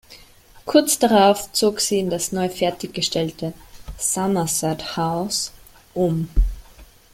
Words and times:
Kurz 0.65 0.97
darauf 0.97 1.51
zog 1.51 1.79
sie 1.79 1.99
in 1.99 2.09
das 2.09 2.31
neu 2.31 2.49
fertiggestellte 2.49 3.53
Somerset 3.99 4.97
House 4.97 5.51
um. 5.93 6.27